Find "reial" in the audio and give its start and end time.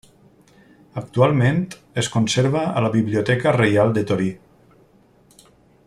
3.59-3.95